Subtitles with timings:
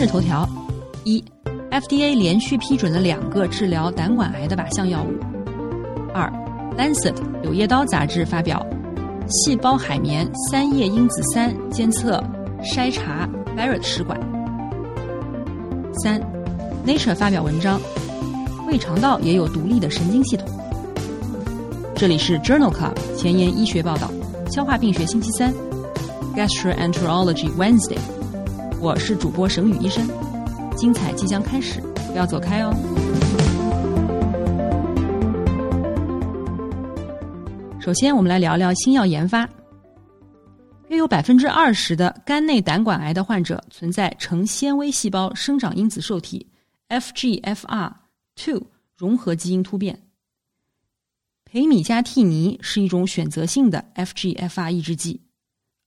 [0.00, 0.48] 今日头条：
[1.04, 1.22] 一
[1.70, 5.08] ，FDA 连续批准了两个治疗胆管癌的靶向药物。
[6.14, 6.26] 二，
[6.74, 8.66] 《Lancet》柳叶刀杂志发表
[9.28, 12.18] 细胞海绵三叶因子三监测
[12.62, 14.18] 筛查 Barrett 食管。
[16.02, 16.18] 三，
[16.86, 17.78] 《Nature》发表文章，
[18.66, 20.48] 胃肠道也有独立的神经系统。
[21.94, 24.10] 这里是 Journal Club 前沿医学报道，
[24.50, 25.52] 消化病学星期三
[26.34, 27.98] ，Gastroenterology Wednesday。
[28.82, 30.08] 我是主播沈宇医生，
[30.74, 32.72] 精彩即将开始，不要走开哦。
[37.78, 39.46] 首先，我们来聊聊新药研发。
[40.88, 46.46] 约有百分之二十的肝内胆管癌的患者存在成纤维细胞生长因子受体
[46.88, 48.62] FGFR2
[48.96, 50.00] 融合基因突变。
[51.44, 55.20] 培米加替尼是一种选择性的 FGFR 抑制剂。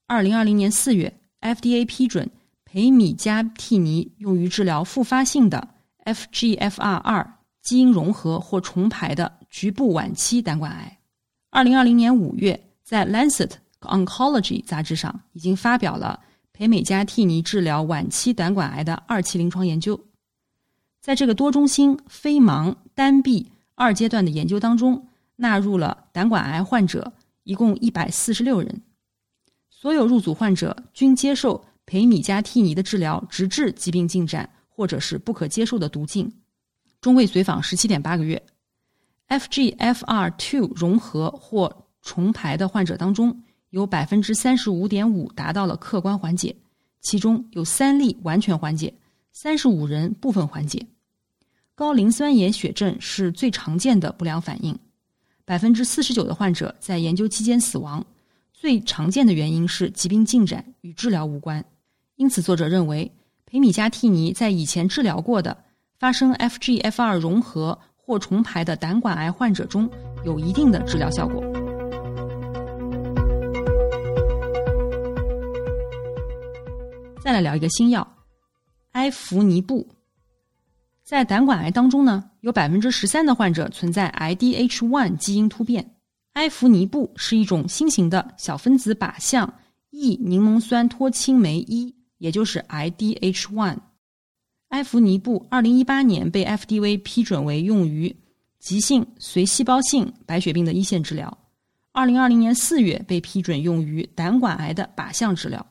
[0.06, 2.30] 二零二零年四月，FDA 批准。
[2.74, 5.68] 培米加替尼用于治疗复发性的
[6.06, 7.24] FGFR2
[7.62, 10.98] 基因融合或重排的局部晚期胆管癌。
[11.50, 13.52] 二零二零年五月，在《Lancet
[13.82, 16.18] Oncology》杂志上已经发表了
[16.52, 20.00] 培美加替尼治疗晚期胆管癌的二期临床研究。
[21.00, 27.12] 在这个多中心非盲单臂二阶段的研究当中，纳入了胆管癌患者，
[27.44, 28.82] 一共一百四十六人，
[29.70, 31.64] 所有入组患者均接受。
[31.86, 36.32] 培米加替尼的治疗，直至疾病进展或者是不可接受的毒性，
[37.00, 38.42] 中位随访十七点八个月。
[39.28, 46.54] FGFR2 融合或重排的患者当中，有百分之三十五点五达到了客观缓解，
[47.00, 48.92] 其中有三例完全缓解，
[49.32, 50.86] 三十五人部分缓解。
[51.74, 54.78] 高磷酸盐血症是最常见的不良反应，
[55.44, 58.04] 百分之四十九的患者在研究期间死亡，
[58.52, 61.64] 最常见的原因是疾病进展与治疗无关。
[62.16, 63.10] 因此，作者认为
[63.44, 65.64] 培米加替尼在以前治疗过的
[65.98, 69.90] 发生 FGFR 融合或重排的胆管癌患者中
[70.24, 71.42] 有一定的治疗效果。
[77.20, 78.06] 再来聊一个新药
[78.92, 79.88] 埃弗尼布，
[81.02, 85.96] 在胆管癌当中呢，有百分之十三的患者存在 IDH1 基因突变。
[86.34, 89.52] 埃弗尼布是一种新型的小分子靶向
[89.90, 91.92] E 柠檬酸脱氢酶一。
[92.24, 93.76] 也就是 IDH1，
[94.68, 98.16] 埃弗尼布二零一八年被 FDA 批准为用于
[98.58, 101.36] 急性髓细胞性白血病的一线治疗。
[101.92, 105.66] 二零二零年四月被批准用于胆管癌的靶向治疗。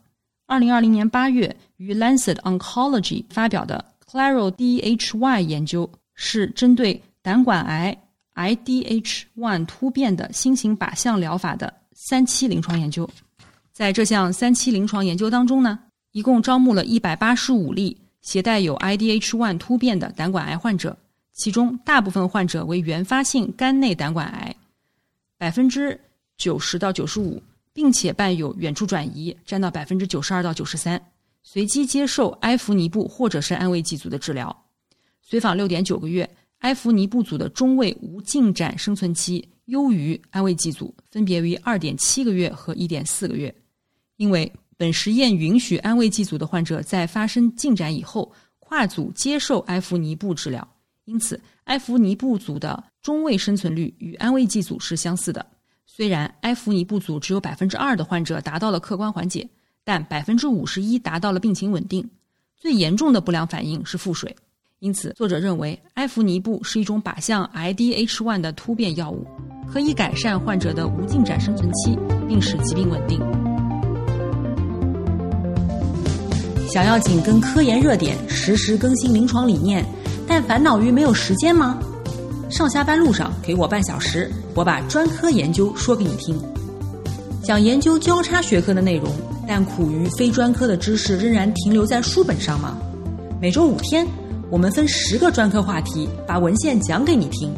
[0.45, 7.97] 二零二零年八月于 Lancet Oncology 发表的 Claro DHY 研究是针对胆管癌
[8.35, 13.09] IDH1 突变的新型靶向疗法的三期临床研究。
[13.71, 15.79] 在这项三期临床研究当中呢。
[16.13, 20.95] 一共招募了一百八十五例携带有 IDH1 突变的胆管癌患者，
[21.33, 24.55] 其中大部分患者为原发性肝内胆管癌，
[25.39, 25.99] 百分之
[26.37, 27.41] 九十到九十五，
[27.73, 31.03] 并且伴有远处转移，占到百分之九十二到九十三。
[31.41, 34.55] 随机接受埃弗尼布或者是安慰剂组的治疗，
[35.23, 43.53] 随访六点九个月，埃弗尼布组的中位无进展生存期优于安慰剂组，分别为二点七个月和一点四个月，
[44.17, 44.53] 因为。
[44.83, 48.29] 本实验允许安慰剂组的患者在发生进展以后
[48.59, 50.67] 跨组接受埃弗尼布治疗，
[51.05, 55.45] 因此埃弗尼布组的中位生存率与安慰剂组是相似的。
[55.85, 59.47] 虽然埃弗尼布组只有百分之二的患者达到了客观缓解，
[59.85, 62.05] 但百分之五十一达到了病情稳定。
[62.57, 64.35] 最严重的不良反应是腹水，
[64.79, 69.25] 因此作者认为埃弗尼布是一种靶向 IDH1 的突变药物，
[69.71, 71.97] 可以改善患者的无进展生存期，
[72.27, 73.21] 并使疾病稳定。
[76.73, 79.85] 想要紧跟科研热点，实时更新临床理念，
[80.27, 81.77] 但烦恼于没有时间吗？
[82.49, 86.35] 上下班路上给我半小时，我把专科研究说给你听。
[87.43, 89.13] 想研究交叉学科的内容，
[89.47, 92.75] 但苦于非专科的知识仍然停留在书本上吗？
[93.39, 94.07] 每周五天，
[94.49, 97.53] 我们分十个专科话题，把文献讲给你听。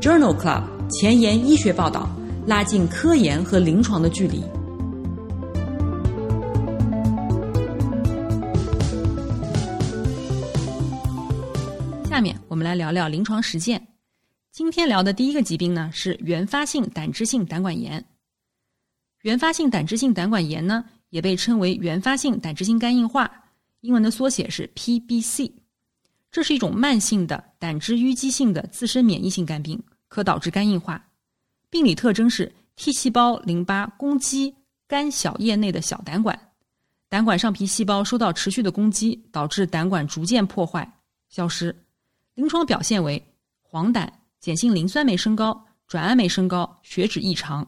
[0.00, 2.08] Journal Club 前沿医学报道，
[2.46, 4.44] 拉近科研和临床的距离。
[12.62, 13.86] 来聊聊临床实践。
[14.50, 18.04] 今天聊的第一个疾病呢是原发性胆汁性胆管炎。
[19.22, 23.30] 原发性胆汁性胆管炎呢也被称为原发性胆汁性肝硬化，
[23.80, 25.52] 英文的缩写是 PBC。
[26.30, 31.04] 这是一种慢性的胆汁淤积性的自身免疫性肝病，可导致肝硬化。
[31.68, 34.54] 病理特征是 T 细胞淋巴攻击
[34.86, 36.38] 肝小叶内的小胆管，
[37.08, 40.90] 胆管上皮细胞受到持续的攻击，导致胆管逐渐破坏
[41.28, 41.81] 消失。
[42.34, 43.22] 临床表现为
[43.62, 44.08] 黄疸。
[44.44, 47.64] 碱性磷酸酶升高，转氨酶升高，血脂异常，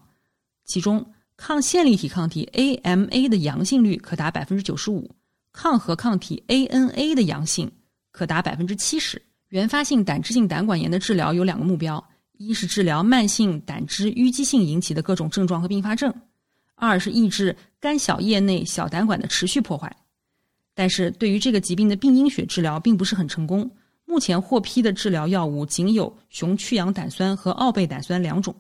[0.65, 1.07] 其中
[1.37, 5.09] 抗线粒体抗体 AMA 的阳性率可达百分之九十五，
[5.53, 7.71] 抗核抗体 ANA 的阳性
[8.11, 9.23] 可达百分之七十。
[9.51, 12.05] 原发性胆汁性胆管炎的治疗有两个目标：
[12.39, 16.11] 一是治疗慢性胆汁淤积性引起的各种症状和并发症；
[16.75, 19.97] 二是抑制肝小叶内小胆管的持续破坏。
[20.75, 23.71] 但是对于这个疾病的病因学治疗并不是很成功。
[24.15, 28.55] 目前获批的治疗药物仅有熊去氧胆酸和奥贝胆酸两种，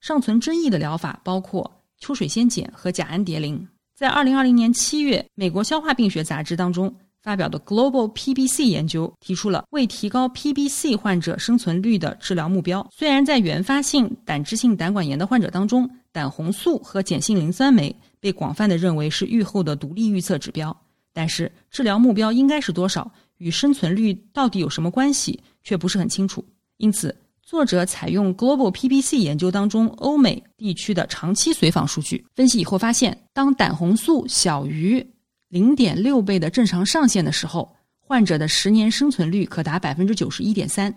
[0.00, 3.68] 尚存争议的疗法包括秋水仙碱和甲氨蝶呤。
[3.94, 6.90] 在二零二零年七月，美国消化病学杂志当中
[7.20, 12.88] 发表的 Global PBC 研究提出了为提高 PBC 患者生存率的治疗目标。
[12.90, 20.74] 虽然在原发性胆汁性胆管炎的患者当中，胆红素和碱性磷酸酶被广泛的认为是预后的独立预测指标，
[21.12, 23.12] 但是治疗目标应该是多少？
[23.38, 26.44] 与生存率到底有什么关系，却不是很清楚。
[26.78, 35.06] 因此，作者采用 Global PBC 研究当中欧美地区的长期随访数据分析以后，发现当胆红素小于
[35.48, 40.90] 零点六倍的正常上限的时候，患者的十年生存率可达百分之九十一点三；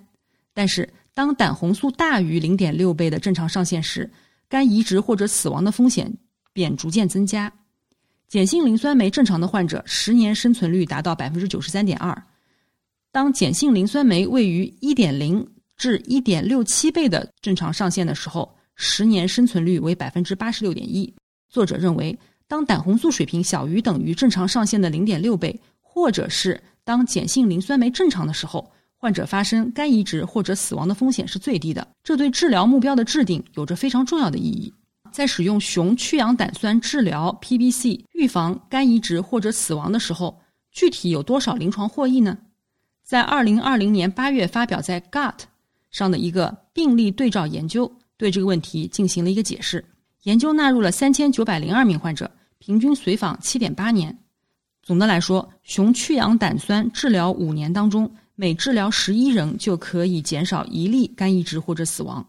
[0.54, 4.10] 但是当胆红素大于零点六倍的正常上限时，
[4.48, 6.12] 肝移植或者死亡的风险
[6.52, 7.52] 便逐渐增加。
[8.30, 12.24] 碱性磷酸酶正常的患者，十年生存率达到百分之九十三点二。
[13.12, 15.46] 当碱性磷酸酶位于一点零
[15.76, 21.12] 至一点六七倍的正常上限的时候，十年生存率为百分之八十六点一。
[21.50, 22.18] 作者认为，
[22.48, 31.88] 当胆红素水平小于等于正常上限的零点六倍，或者是当碱性磷酸酶正常的时候，患者发生肝移植或者死亡的风险是最低的。
[32.04, 34.72] 这对治疗目标的制定有着非常重要的意义。
[35.12, 40.40] 在使用雄去氧胆酸治疗 PBC 预防肝移植或者死亡的时候，
[40.72, 42.38] 具体有多少临床获益呢？
[43.10, 45.34] 在二零二零年八月发表在《Gut》
[45.90, 49.84] 上的一个病例对照研究，对这个问题进行了一个解释。
[50.26, 52.30] 研究纳入了三千九百零二名患者，
[52.60, 54.16] 平均随访七点八年。
[54.84, 62.24] 总的来说，熊去氧胆酸治疗五年当中，每治疗十一人就可以减少一例肝移植或者死亡。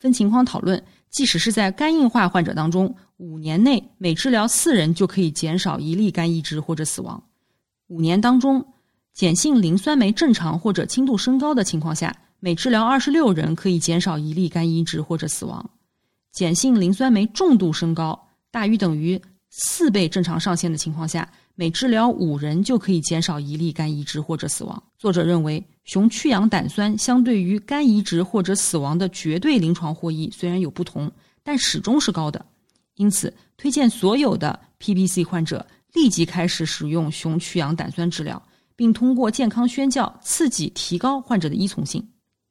[0.00, 7.22] 分情况讨论，即使是在肝硬化患者当中，五年内每治疗四人就可以减少一例肝移植或者死亡。
[7.86, 8.66] 五年当中。
[9.18, 15.60] 碱性磷酸酶正常或者轻度升高的情况下，每治疗二十六人可以减少一例肝移植或者死亡；
[16.38, 18.16] 碱性磷酸酶重度升高，
[18.52, 19.20] 大于等于
[19.50, 24.80] 四倍正常上限的情况下，每治疗五人就可以减少一例肝移植或者死亡。
[24.96, 31.10] 作者认为，雄去氧胆酸相对于肝移植或者死亡的绝对临床获益虽然有不同，
[31.42, 32.46] 但始终是高的。
[32.94, 38.40] 因此，推荐所有的 PBC 患者立即开始使用雄去氧胆酸治疗。
[38.78, 42.00] 并通过健康宣教刺激提高患者的依从性。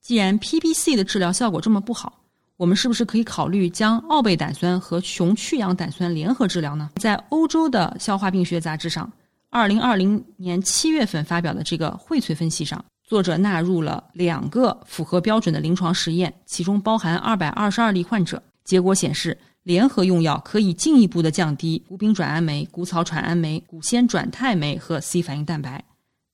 [0.01, 2.22] 既然 PBC 的治疗效果这么不好，
[2.57, 6.89] 我们是不是可以考虑将奥贝胆酸和雄去氧胆酸联合治疗呢？
[6.98, 9.10] 在欧洲的消化病学杂志上，
[9.50, 18.43] 二零二零年七月份发表的这个荟萃分析上，作者纳入了两个符合标准的临床实验，其中包含二百二十二例患者。
[18.65, 25.84] 结果显示，联合用药可以进一步的降低谷丙转氨酶、谷草转氨酶、谷酰转肽酶和 C 反应蛋白。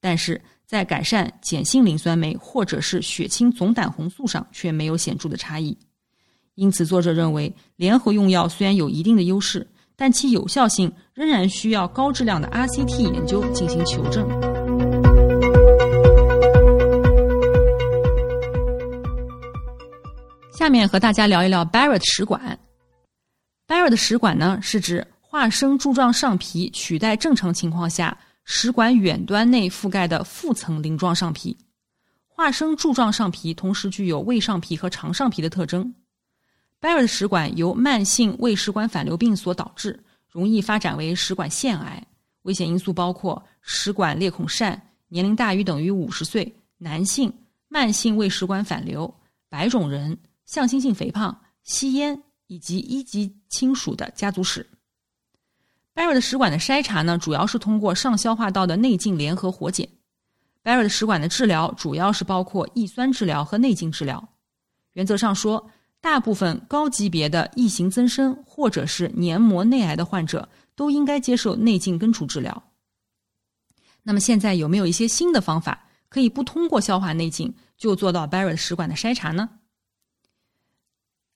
[0.04, 5.78] 但是在改善碱性磷酸酶或者是血清总胆红素上却没有显著的差异，
[6.56, 14.28] 因此作者认为联合用药虽然有一定的优势，但其有效性仍然需要高质量的 RCT 研究进行求证。
[20.54, 22.60] 下面和大家聊一聊 Barrett 食管。
[23.70, 28.18] Barrett 食管呢是指化生柱状上皮取代正常情况下。
[28.46, 31.58] 食管远端内覆盖的腹层鳞状上皮，
[32.28, 35.94] 化生柱状上皮同时具有胃上皮和肠上皮的特征。
[36.82, 42.06] Barrett 食管由慢性胃食管反流病所导致，容易发展为食管腺癌。
[42.42, 47.34] 危险因素包括食管裂孔疝、年龄大于等于五十岁、男性、
[47.70, 49.14] 慢性胃食管反流、
[49.48, 54.68] 白种人、向心性肥胖、吸烟以及一级亲属的家族史。
[55.96, 59.88] Barrett 食管的筛查呢，主要是通过上消化道的内镜联合活检。
[60.64, 64.30] Barrett 食管的治疗主要是包括抑酸治疗和内镜治疗。
[64.94, 65.70] 原则上说，
[66.02, 72.64] 大部分高级别的异型增生或者是黏膜内癌的患者都应该接受内镜根除治疗。
[74.02, 79.50] 那么现在有没有一些新的方法可以不通过消化内镜就做到 Barrett 食管的筛查呢？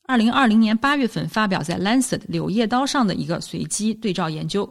[0.08, 4.68] 二零二零年八月份发表在《Lancet》柳叶刀上的一个随机对照研究，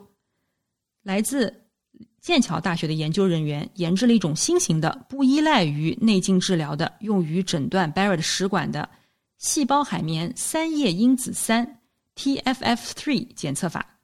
[1.03, 1.55] 来自
[2.23, 8.89] 剑桥大学的研究人员研制了一种新型的、不依赖于内镜治疗的、用于诊断 Barrett 食管的
[9.37, 11.81] 细胞海绵三叶因子三
[12.17, 13.99] （TFF3） 检测法。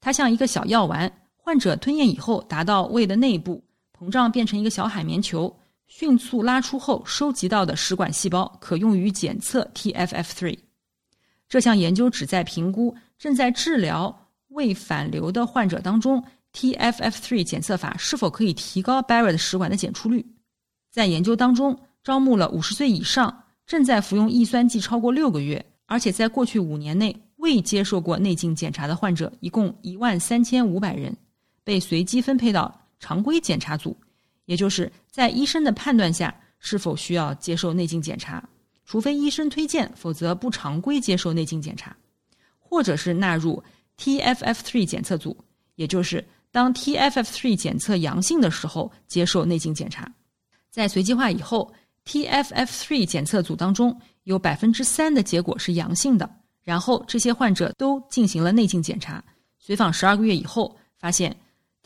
[0.00, 3.62] 它像一个小药丸，患者吞咽以后达到胃的内部，
[3.96, 5.56] 膨胀变成一个小海绵球。
[5.86, 10.58] 迅速拉出后收集到的食管细胞可用于检测 TFF3。
[11.48, 20.26] 这项研究旨在评估正在治疗胃反流的患者当中，TFF3 检测法是否可以提高 Barrett 食管的检出率。
[20.90, 31.16] 在研究当中，招募了五十岁以上、正在服用抑酸剂超过六个月，而且在过去五年内未接受过内镜检查的患者，一共一万三千五百人，
[31.62, 33.96] 被随机分配到常规检查组。
[34.46, 38.42] 也就是在医生的判断下，是否需要接受内镜检查，
[38.84, 41.94] 除非医生推荐，否则不常规接受内镜检查，
[42.58, 43.62] 或者是纳入
[43.98, 45.36] TFF3 检测组，
[45.74, 50.10] 也就是当 TFF3 检测阳性的时候接受内镜检查。
[50.70, 51.72] 在随机化以后
[52.04, 56.28] ，TFF3 检测组当中有百分之三的结果是阳性的，
[56.62, 59.22] 然后这些患者都进行了内镜检查，
[59.58, 61.36] 随访十二个月以后发现。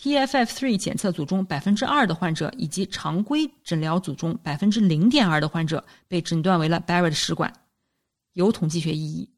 [0.00, 7.52] TFF3 检测组中百分之二的患者，以及常规诊疗组中百分之零点二的患者被诊断为了 Barrett 食管，
[8.33, 9.28] 有统计学意义。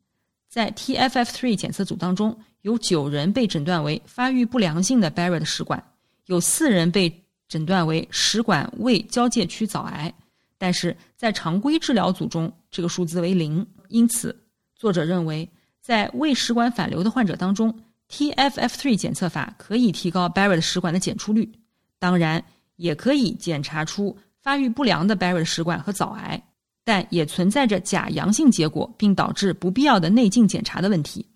[0.49, 5.83] 在 TFF3 检测组当中，有九人被诊断为发育不良性的 Barrett 食管，
[6.27, 10.15] 有四人被诊断为食管胃交界区早癌，
[10.59, 13.67] 但是在常规治疗组中，这个数字为零。
[13.89, 14.45] 因此，
[14.77, 15.51] 作者认为，
[15.81, 17.77] 在胃食管反流的患者当中
[18.13, 21.51] ，TFF3 检测法可以提高 Barrett 食管的检出率，
[21.99, 22.45] 当然
[22.77, 26.41] 也可以检查出发育不良的 Barrett 食管和早癌，
[26.85, 31.27] 但也存在着假阳性结果，并导致不必要的内镜检查的问题。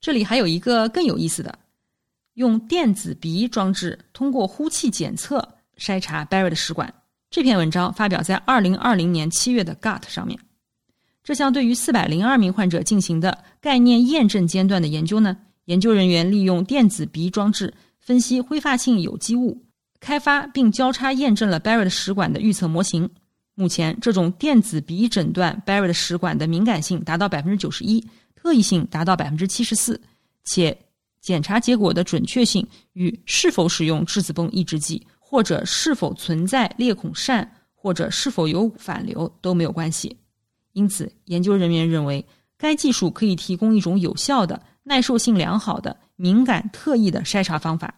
[0.00, 1.58] 这里还有一个更有意思的，
[2.34, 5.46] 用电子鼻装置通过呼气检测
[5.76, 6.92] 筛查 Barrett 食管。
[7.28, 10.38] 这篇文章发表在2020年7月的 Gut 上面。
[11.22, 15.36] 这项对于402名患者进行的概念验证阶段的研究呢？
[15.66, 19.62] 研究人员利用电子鼻装置分析挥发性有机物，
[20.00, 23.08] 开发并交叉验证了 Barrett 食管的预测模型。
[23.54, 28.02] 目前，这种电子鼻诊断 Barrett 食管的敏感性达到百分之九十一，
[28.34, 30.00] 特异性达到百分之七十四，
[30.44, 30.76] 且
[31.20, 40.16] 检查结果的准确性与是否使用质子泵抑制剂，或者是否存在裂孔疝，或者是否有反流都没有关系。
[40.72, 42.24] 因此，研究人员认为
[42.56, 44.62] 该技术可以提供一种有效的。
[44.90, 47.94] 耐受性良好的敏感特异的筛查方法，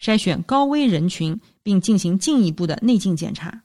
[0.00, 3.62] 筛选高危人群，并进行进一步的内镜检查。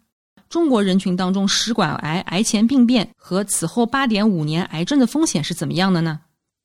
[0.50, 6.22] 中国人群当中，食管癌癌前病变和此后八点五年癌症的风险是怎么样的呢？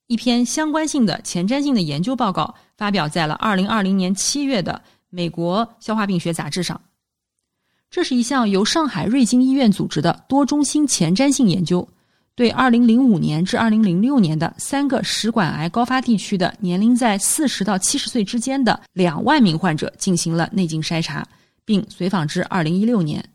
[0.07, 4.81] 一篇相关性的前瞻性的研究报告发表在了二零二零年七月的
[5.11, 6.81] 美国消化病学杂志上。
[7.91, 11.87] 这是一项由上海瑞金医院组织的多中心前瞻性研究。
[12.37, 21.27] 对2005年至2006年的三个食管癌高发地区的年龄在40到70岁之间的两万名患者进行了内镜筛查，
[21.65, 23.27] 并随访至2016年。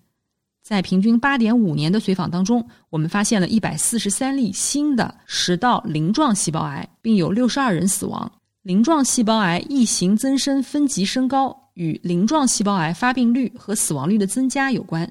[0.62, 8.30] 在平均8.5年的随访当中，我们发现了一百四十三例新的食道鳞状细胞癌，并有62人死亡。
[8.62, 15.10] 鳞状细胞癌异型增生分级升高与鳞状细胞癌发病率和死亡率的增加有关。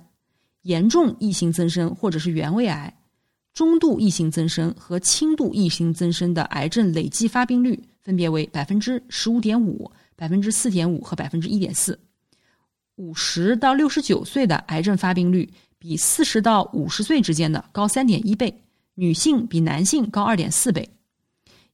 [0.61, 2.93] 严重异型增生或者是原位癌。
[3.53, 11.99] 中度异型增生和轻度异型增生的癌症累计发病率分别为百分之十五点五、百分之四点五和百分之一点四。
[12.95, 18.53] 五十到六十九岁的癌症发病率比四十到五十岁之间的高三点一倍，
[18.95, 20.87] 女性比男性高二点四倍。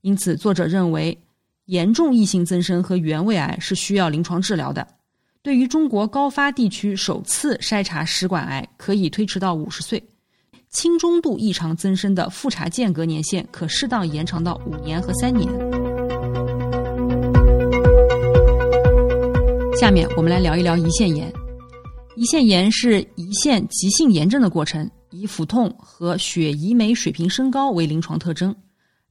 [0.01, 1.17] 因此，作者认为
[1.65, 4.88] 严重异型增生和原位癌是需要临床治疗的。
[5.41, 10.01] 对于中国高发地区首次筛查食管癌，可以推迟到五十岁。
[10.79, 15.50] 轻中度异常增生的复查间隔年限可适当延长到五年和三年。
[19.75, 21.34] 下面我们来聊一聊胰腺炎。
[22.15, 28.55] 胰腺炎是胰腺急性炎症的过程，以腹痛和血胰酶水平升高为临床特征。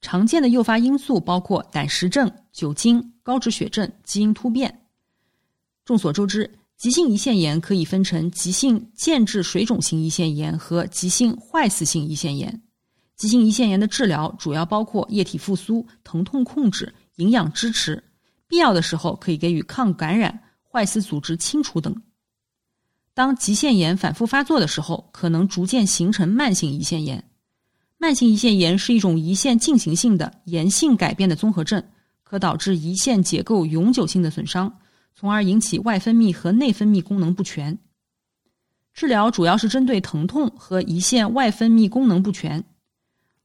[0.00, 4.82] 常见的诱发因素包括胆石症、酒精、高脂血症、基因突变。
[5.84, 12.62] 众所周知，急性胰腺炎可以分成急性间质水肿性胰腺炎和急性坏死性胰腺炎。
[13.16, 18.04] 急性胰腺炎的治疗主要包括液体复苏、疼痛控制、营养支持，
[18.46, 20.38] 必要的时候可以给予抗感染、
[20.70, 21.96] 坏死组织清除等。
[23.14, 27.24] 当急腺炎反复发作的时候，可能逐渐形成慢性胰腺炎。
[27.96, 31.82] 慢性胰腺炎是一种胰腺进行性的炎性改变的综合症，
[32.22, 34.70] 可导致胰腺结构永久性的损伤。
[35.18, 37.78] 从而引起外分泌和内分泌功能不全。
[38.92, 42.62] 治疗主要是针对疼痛和胰腺外分泌功能不全。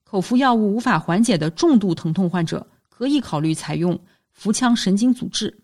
[0.04, 3.98] 口服药物无法缓解的重度疼痛患者，可以考虑采用
[4.34, 5.64] 腹腔神经阻滞、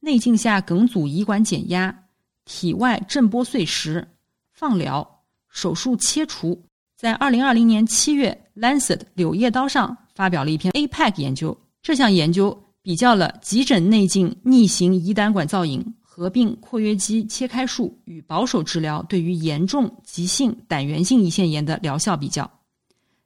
[0.00, 1.96] 内镜下梗阻胰管减压、
[2.44, 4.06] 体外震波碎石、
[4.52, 6.60] 放疗、手术切除。
[6.96, 11.56] 在二零二零年七月，《Lancet》柳叶刀上发表了一篇 APEC 研究。
[11.80, 12.63] 这项研究。
[12.84, 22.48] 比较了急诊内镜逆行胰胆管造影合并括约肌切开术与保守治疗对于严重急性胆源性胰腺炎的疗效比较，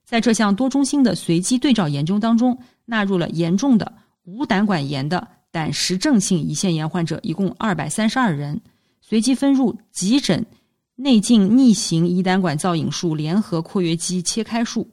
[0.05, 3.91] 在这项多中心的随机对照研究当中，纳入了严重的
[4.23, 8.61] 无胆管炎的胆石症性胰腺炎患者一共二百三十二人，
[9.01, 10.45] 随机分入急诊
[10.95, 14.89] 内镜逆行胰胆管造影术联合括约肌切开术。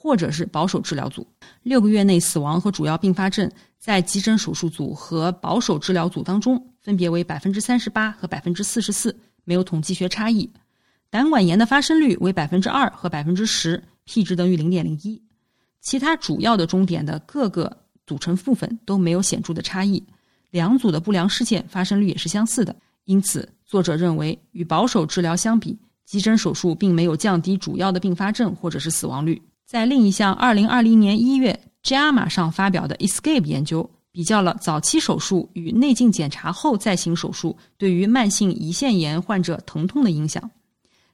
[0.00, 1.26] 或者是保守治疗组，
[1.64, 10.50] 六个月内死亡和主要并发症在急诊手术组和保守治疗组当中分别为百分之三十八和百分之四十四，没有统计学差异。
[11.10, 15.22] 胆管炎的发生率为百分之二和百分之十，P 值等于零点零一。
[15.80, 20.04] 其他主要的终点的各个组成部分都没有显著的差异，
[20.50, 22.74] 两组的不良事件发生率也是相似的。
[23.04, 29.40] 因此，作者认为与保守治疗相比，急诊手术并没有降低主要的并发症或者是死亡率。
[29.64, 31.52] 在另一项二零二零年一月
[31.88, 40.50] 《JAMA》上发表的 ESCAPE 研究，比较了早期手术与内镜检查后再行手术对于慢性胰腺炎患者疼痛的影响。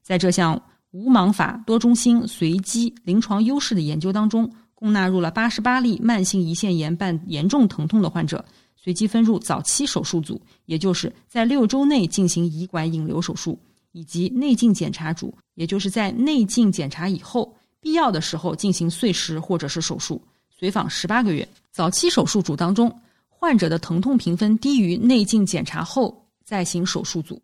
[0.03, 0.61] 在这项
[0.91, 13.57] 无盲法多中心随机临床优势的研究当中，共纳入了88例慢性胰腺炎伴严重疼痛的患者，随机分入早期手术组，也就是在六周内进行胰管引流手术，
[13.93, 17.55] 以及内镜检查组，也就是在内镜检查以后。
[17.81, 20.19] 必要的时候进行碎石或者是手术，
[20.57, 21.47] 随访十八个月。
[21.71, 27.43] 早期手术组当中，患者的疼痛评分低于内镜检查后再行手术组，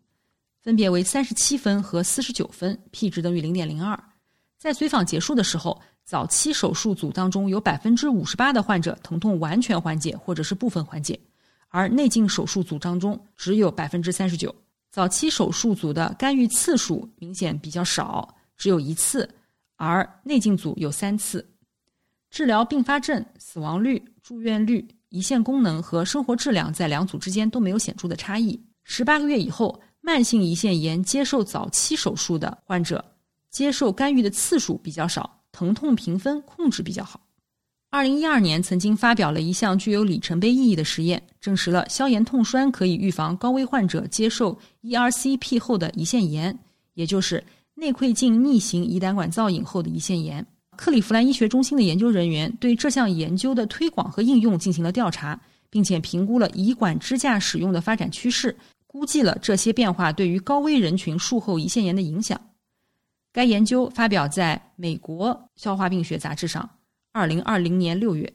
[0.61, 4.01] 分别为三十七分和四十九分，P 值等于零点零二。
[4.57, 11.19] 在随访结束的时候，早期手术组当中有百分之五十八的患者疼痛完全缓解或者是部分缓解，
[11.67, 14.53] 而内镜手术组当中只有百分之三十九。
[14.89, 19.29] 早期手术组的干预次数明显比较少，只有一次。
[19.77, 21.45] 而内镜组有三次，
[22.31, 28.57] 治疗并发症、死亡率、住院率、胰腺功能和生活质量在两组之间都没有显著的差异。
[28.85, 33.03] 十八个月以后，慢性胰腺炎接受早期手术的患者，
[33.49, 37.19] 接受干预的次数比较少，疼痛评分控制比较好。
[37.89, 46.57] 二零一二年曾经发表了一项具有里程碑意义的实验，证实了消炎痛栓可以预防高危患者接受 ERCP 后的胰腺炎，
[46.93, 47.43] 也就是。
[47.73, 50.45] 内窥镜逆行胰胆管造影后的胰腺炎，
[50.77, 58.55] 克利夫兰医学中心的研究人员对这项研究的推广和应用进行了调查，并且评估了胰管支架使用的发展趋势，
[58.87, 62.39] 估计了这些变化对于高危人群术后胰腺炎的影响。
[63.31, 66.69] 该研究发表在美国消化病学杂志上，
[67.11, 68.33] 二零二零年六月。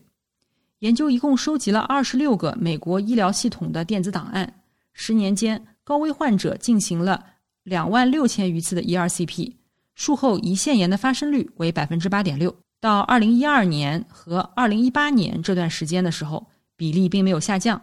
[0.80, 4.60] 研究一共收集了二十六个美国医疗系统的电子档案，
[4.92, 7.24] 十年间高危患者进行了。
[7.62, 9.52] 两万六千余次的 ERCP
[9.96, 12.54] 术后胰腺炎的发生率为百分之八点六。
[12.78, 17.80] 到二零一二年和二零一八年这段时间的时候，比例并没有下降。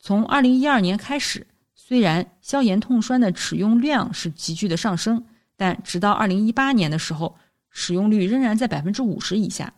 [0.00, 5.24] 从二零一二年开始，虽然消炎痛栓的使用量是急剧的上升，
[5.56, 7.36] 但直到二零一八年的时候，
[7.70, 9.72] 使用率仍然在百分之五十以下。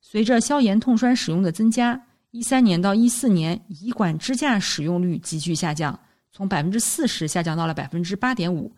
[0.00, 2.00] 随着消炎痛栓使用的增加，
[2.30, 5.98] 一三年到一四年胰管支架使用率急剧下降。
[6.30, 8.70] 从百分之四十下降到了百分之八点五，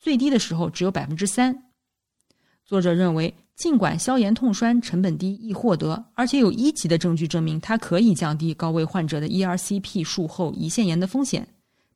[0.00, 1.64] 最低的时候只有百分之三。
[2.64, 11.46] 作者认为，尽管消炎痛栓成本低、易获得，而且有一级的证据证明它可以降低高危患者的 ERCP 术后胰腺炎的风险，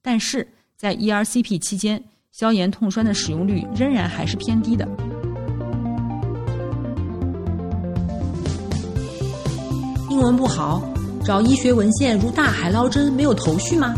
[0.02, 4.86] 但是在 ERCP 期间，消炎痛栓的使用率仍然还是偏低的。
[10.10, 10.82] 英文不好，
[11.24, 13.94] 找医学文献如大海捞针，没有头绪吗？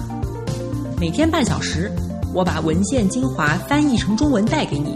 [1.01, 1.91] 每天半小时，
[2.37, 4.95] 我把文献精华翻译成中文带给你。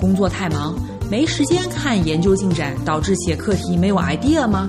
[0.00, 0.74] 工作太忙，
[1.10, 4.66] 没时间看研究进展，导致写课题没有 idea 吗？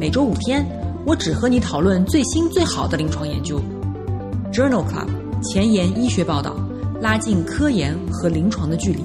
[0.00, 0.66] 每周五天，
[1.04, 3.60] 我只和你讨论最新最好的临床研究。
[4.50, 5.06] Journal Club
[5.42, 6.56] 前沿医学报道，
[6.98, 9.02] 拉近科研和临床的距离。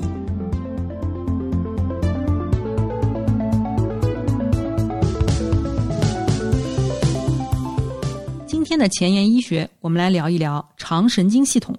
[8.82, 11.78] 的前沿医学，我们来聊一聊肠神经系统。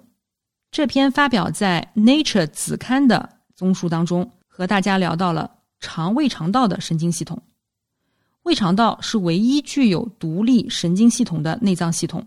[0.71, 7.37] 这篇发表在《Nature》子刊的综述当中，和大家聊到了肠胃肠道的神经系统。
[8.43, 12.25] 胃肠道是唯一具有独立神经系统的内脏系统，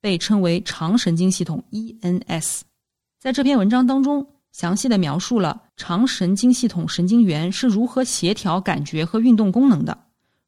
[0.00, 2.62] 被称为肠神经系统 （ENS）。
[3.20, 9.96] 在这篇文章当中，详细的描述了肠神经系统神经元是如何协调感觉和运动功能的。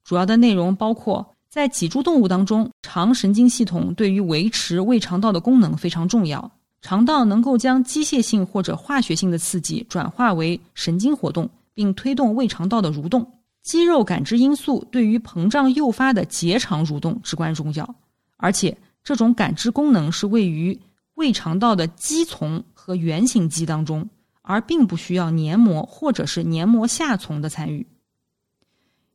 [0.03, 6.49] 主要的内容包括，在脊柱动物当中，肠神经系统对于维持胃肠道的功能非常重要。
[6.81, 13.29] 肠道能够将机械性或者化学性的刺激转化为神经活动，并推动胃肠道的蠕动。
[13.65, 17.95] 肌肉感知因素对于膨胀诱发的结肠蠕动至关重要，
[18.37, 20.79] 而且这种感知功能是位于
[21.17, 24.09] 胃肠道的肌丛和圆形肌当中，
[24.43, 27.85] 而并不需要黏膜或者是黏膜下丛的参与。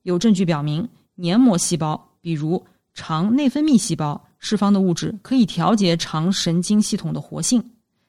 [0.03, 7.63] 有证据表明，黏膜细胞，比如肠内分泌细胞释放的物质可以调节肠神经系统的活性，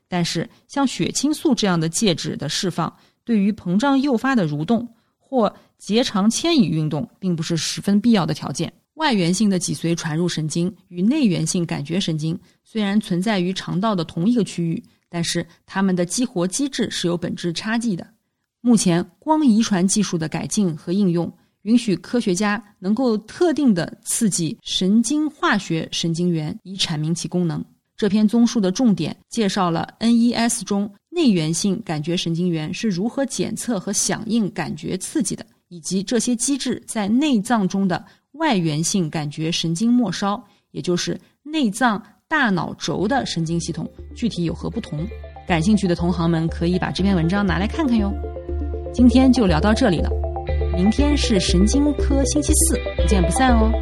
[0.08, 2.90] 但是像血清素这样的介质的释放，
[3.24, 8.72] 对于膨胀诱发的蠕动或结肠迁移运动并不是十分必要的条件。
[8.94, 18.06] 外源性的脊髓传入神经与内源性感觉神经虽然存在于肠道的同一个区域，但是它们的激活机制是有本质差异的。
[18.62, 21.30] 目前，光遗传技术的改进和应用，
[21.66, 27.62] 允许科学家能够特定的刺激神经化学神经元，以阐明其功能。
[27.96, 35.44] 这篇综述的重点介绍了 NES 中内源性感觉神经元是如何检测和响应感觉刺激的。
[35.68, 45.04] 以及这些机制在内脏中的外源性感觉神经末梢，也就是内脏大脑轴的神经系统，具体有何不同？
[45.48, 48.14] 感兴趣的同行们可以把这篇文章拿来看看哟。
[48.94, 50.08] 今天就聊到这里了，
[50.76, 53.72] 明天是神经科星期四，不见不散哦。